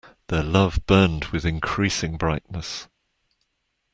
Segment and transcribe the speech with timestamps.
[0.29, 2.87] Their love burned with increasing brightness.